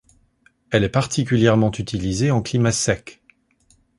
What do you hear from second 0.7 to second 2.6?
Elle est particulièrement utilisée en